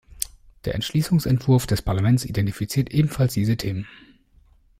[0.65, 3.87] Der Entschließungsentwurf des Parlaments identifiziert ebenfalls diese Themen.